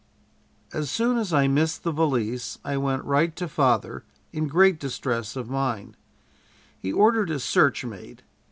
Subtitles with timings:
[0.73, 5.35] "As soon as I missed the valise I went right to father, in great distress
[5.35, 5.95] of mind.
[6.79, 8.23] He ordered a search made.